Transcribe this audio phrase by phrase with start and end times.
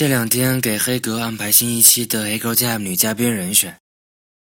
[0.00, 3.78] 这两天给黑格安排新一期的《黑格 Jam》女嘉宾人选，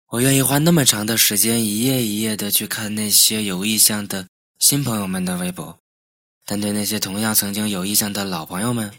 [0.06, 4.26] 我愿意花那么长的时间一页一页的去看那些有意向的
[4.58, 5.78] 新朋友们的微博，
[6.46, 8.90] 但对那些同样曾经有意向的老朋友们，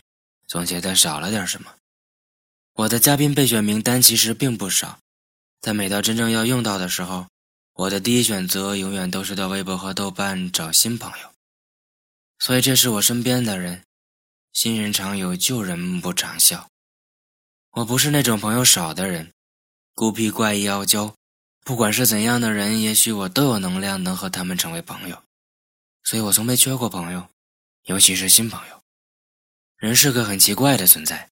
[0.47, 1.73] 总觉得少了点什么。
[2.73, 5.00] 我的嘉宾备选名单其实并不少，
[5.59, 7.25] 但每到真正要用到的时候，
[7.73, 11.30] 我的第一选择永远都是到微博和豆瓣找新朋友。
[12.38, 13.82] 所以这是我身边的人。
[14.55, 16.69] 新人常有，旧人不常笑。
[17.71, 19.33] 我不是那种朋友少的人，
[19.93, 21.13] 孤僻、怪异、傲娇。
[21.65, 25.21] 不管是怎样的人，也许我都有能量能和他们成为朋友。
[26.05, 27.27] 所以我从没缺过朋友，
[27.83, 28.82] 尤其是新朋友。
[29.75, 31.29] 人是个很奇怪的存在，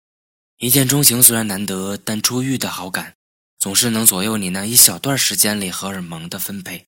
[0.57, 3.15] 一见钟情虽然难得，但初遇的好感
[3.59, 6.87] 总是能左右你那一小段时间里荷尔蒙的分配。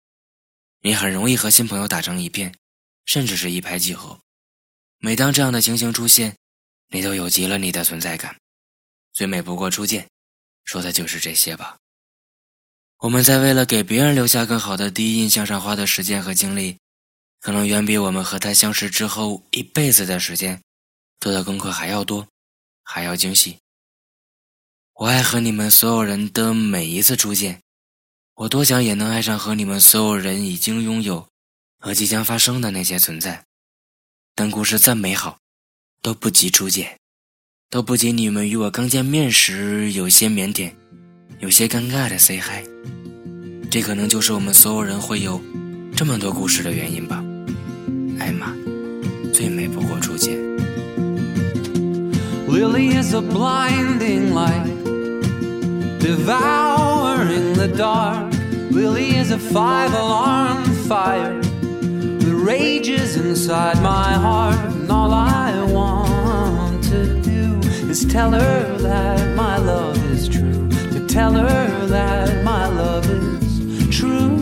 [0.80, 2.54] 你很容易和新朋友打成一片，
[3.04, 4.18] 甚至是一拍即合。
[5.04, 6.36] 每当这样的情形出现，
[6.90, 8.36] 你都有极了你的存在感。
[9.12, 10.08] 最美不过初见，
[10.64, 11.76] 说的就是这些吧。
[12.98, 16.78] 我们在为了给别人留下更好的第一印象上花的时间和精力，
[17.40, 20.62] 可能远比我们和他相识之后一辈子的时间，
[21.18, 22.24] 做的功课还要多，
[22.84, 23.58] 还要精细。
[24.94, 27.60] 我爱和你们所有人的每一次初见，
[28.34, 31.28] 我多想也能爱上和你们所有人已经拥有
[31.80, 33.44] 和即将发生的那些存在。
[34.34, 35.36] 但故事再美好，
[36.00, 36.96] 都不及初见，
[37.68, 40.72] 都不及你们与我刚见面时有些腼腆、
[41.40, 42.66] 有些尴尬的 say hi。
[43.70, 45.38] 这可能就是我们所有人会有
[45.94, 47.22] 这么多故事的原因吧。
[48.18, 48.54] 艾玛，
[49.34, 50.38] 最美不过初见。
[52.48, 54.66] Lily is a blinding light,
[56.00, 58.32] devouring the dark.
[58.70, 61.38] Lily is a five alarm fire.
[62.30, 67.58] Rages inside my heart, and all I want to do
[67.88, 70.68] is tell her that my love is true.
[70.92, 74.36] To tell her that my love is true.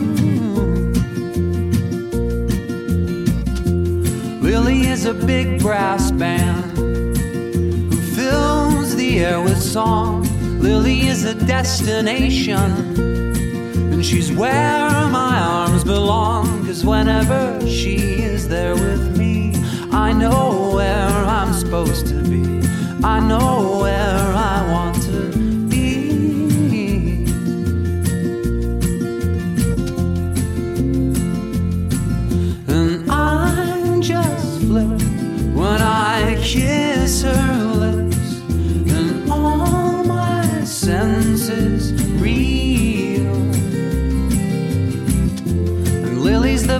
[4.41, 10.27] Lily is a big brass band who fills the air with song.
[10.59, 13.11] Lily is a destination
[14.01, 16.65] and she's where my arms belong.
[16.65, 19.53] Cause whenever she is there with me,
[19.91, 22.61] I know where I'm supposed to be.
[23.03, 25.31] I know where I want to
[25.67, 27.25] be.
[32.67, 35.01] And I just flip
[35.55, 38.39] when I kiss her lips,
[38.89, 41.91] and all my senses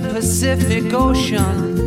[0.10, 1.80] Pacific Ocean.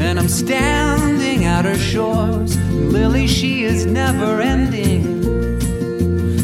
[0.00, 2.56] And I'm standing at her shores.
[2.70, 5.20] Lily, she is never ending.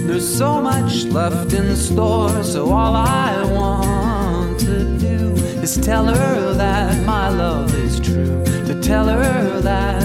[0.06, 6.54] There's so much left in store, so all I want to do is tell her
[6.54, 8.44] that my love is true.
[8.66, 10.04] To tell her that